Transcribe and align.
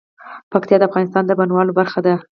پکتیکا 0.51 0.79
د 0.81 0.87
افغانستان 0.89 1.23
د 1.25 1.31
بڼوالۍ 1.39 1.73
برخه 1.79 1.99
ده. 2.05 2.15